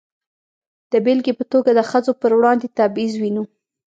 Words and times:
د 0.91 0.93
بېلګې 1.05 1.33
په 1.39 1.45
توګه 1.51 1.69
د 1.73 1.79
ښځو 1.89 2.11
پر 2.21 2.31
وړاندې 2.37 2.67
تبعیض 2.77 3.13
وینو. 3.17 3.43